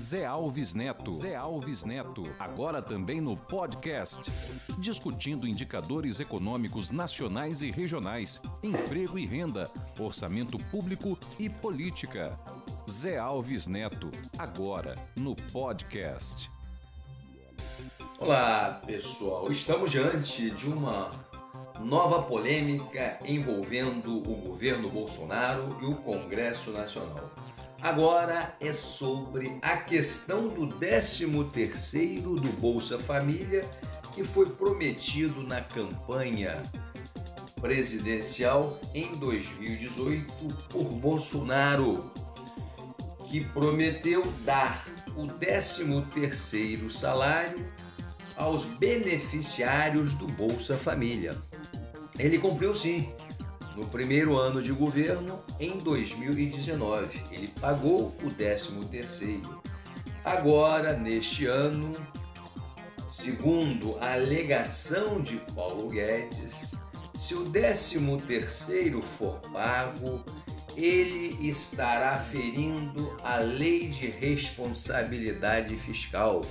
[0.00, 1.10] Zé Alves Neto.
[1.10, 2.24] Zé Alves Neto.
[2.38, 4.32] Agora também no podcast.
[4.78, 12.38] Discutindo indicadores econômicos nacionais e regionais, emprego e renda, orçamento público e política.
[12.90, 14.10] Zé Alves Neto.
[14.38, 16.50] Agora no podcast.
[18.18, 19.50] Olá, pessoal.
[19.50, 21.12] Estamos diante de uma
[21.78, 27.30] nova polêmica envolvendo o governo Bolsonaro e o Congresso Nacional.
[27.82, 33.64] Agora é sobre a questão do 13º do Bolsa Família
[34.14, 36.62] que foi prometido na campanha
[37.58, 40.26] presidencial em 2018
[40.68, 42.12] por Bolsonaro,
[43.28, 44.84] que prometeu dar
[45.16, 47.64] o 13º salário
[48.36, 51.34] aos beneficiários do Bolsa Família.
[52.18, 53.10] Ele cumpriu sim.
[53.76, 59.60] No primeiro ano de governo, em 2019, ele pagou o 13º.
[60.24, 61.96] Agora, neste ano,
[63.10, 66.74] segundo a alegação de Paulo Guedes,
[67.16, 70.24] se o 13º for pago,
[70.76, 76.42] ele estará ferindo a lei de responsabilidade fiscal,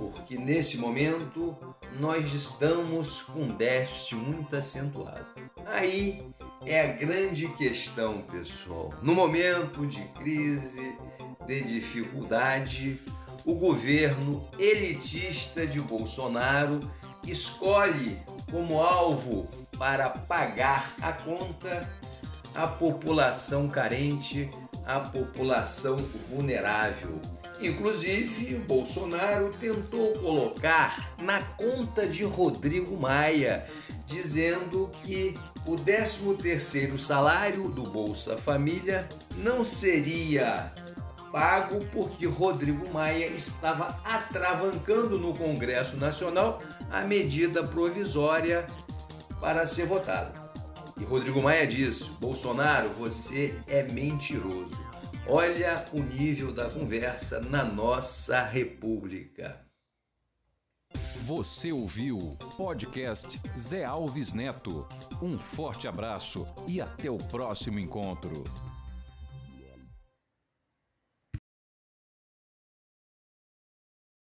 [0.00, 1.56] porque nesse momento
[1.98, 5.26] nós estamos com déficit muito acentuado.
[5.66, 6.22] Aí
[6.64, 8.94] é a grande questão, pessoal.
[9.02, 10.96] No momento de crise,
[11.46, 12.98] de dificuldade,
[13.44, 16.80] o governo elitista de Bolsonaro
[17.26, 18.18] escolhe
[18.50, 19.46] como alvo
[19.78, 21.86] para pagar a conta
[22.54, 24.50] a população carente,
[24.84, 27.20] a população vulnerável
[27.60, 33.66] Inclusive, Bolsonaro tentou colocar na conta de Rodrigo Maia,
[34.06, 35.34] dizendo que
[35.66, 40.72] o 13º salário do Bolsa Família não seria
[41.30, 48.66] pago porque Rodrigo Maia estava atravancando no Congresso Nacional a medida provisória
[49.38, 50.32] para ser votada.
[50.98, 54.89] E Rodrigo Maia diz: Bolsonaro, você é mentiroso.
[55.26, 59.60] Olha o nível da conversa na nossa República.
[61.24, 64.86] Você ouviu podcast Zé Alves Neto.
[65.22, 68.42] Um forte abraço e até o próximo encontro.